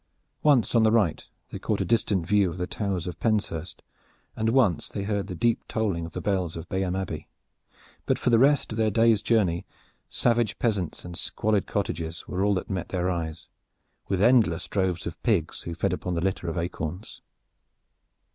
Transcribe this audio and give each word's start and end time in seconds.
Once 0.41 0.73
on 0.73 0.81
the 0.81 0.91
right 0.91 1.27
they 1.51 1.59
caught 1.59 1.79
a 1.79 1.85
distant 1.85 2.25
view 2.25 2.49
of 2.49 2.57
the 2.57 2.65
Towers 2.65 3.05
of 3.05 3.19
Penshurst, 3.19 3.83
and 4.35 4.49
once 4.49 4.89
they 4.89 5.03
heard 5.03 5.27
the 5.27 5.35
deep 5.35 5.61
tolling 5.67 6.07
of 6.07 6.13
the 6.13 6.21
bells 6.21 6.57
of 6.57 6.67
Bayham 6.69 6.95
Abbey, 6.95 7.27
but 8.07 8.17
for 8.17 8.31
the 8.31 8.39
rest 8.39 8.71
of 8.71 8.79
their 8.79 8.89
day's 8.89 9.21
journey 9.21 9.63
savage 10.09 10.57
peasants 10.57 11.05
and 11.05 11.15
squalid 11.15 11.67
cottages 11.67 12.27
were 12.27 12.43
all 12.43 12.55
that 12.55 12.67
met 12.67 12.89
their 12.89 13.11
eyes, 13.11 13.47
with 14.07 14.23
endless 14.23 14.67
droves 14.67 15.05
of 15.05 15.21
pigs 15.21 15.61
who 15.61 15.75
fed 15.75 15.93
upon 15.93 16.15
the 16.15 16.21
litter 16.21 16.47
of 16.49 16.57
acorns. 16.57 17.21